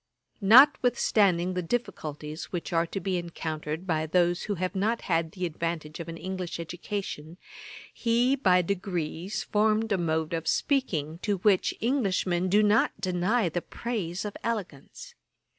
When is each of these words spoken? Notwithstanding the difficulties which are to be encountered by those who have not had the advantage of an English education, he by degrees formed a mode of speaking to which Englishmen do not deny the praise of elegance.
Notwithstanding 0.41 1.53
the 1.53 1.61
difficulties 1.61 2.45
which 2.45 2.73
are 2.73 2.87
to 2.87 2.99
be 2.99 3.17
encountered 3.17 3.85
by 3.85 4.07
those 4.07 4.45
who 4.45 4.55
have 4.55 4.73
not 4.73 5.01
had 5.01 5.33
the 5.33 5.45
advantage 5.45 5.99
of 5.99 6.09
an 6.09 6.17
English 6.17 6.59
education, 6.59 7.37
he 7.93 8.35
by 8.35 8.63
degrees 8.63 9.43
formed 9.43 9.91
a 9.91 9.99
mode 9.99 10.33
of 10.33 10.47
speaking 10.47 11.19
to 11.19 11.37
which 11.37 11.75
Englishmen 11.83 12.49
do 12.49 12.63
not 12.63 12.99
deny 12.99 13.47
the 13.47 13.61
praise 13.61 14.25
of 14.25 14.35
elegance. 14.43 15.13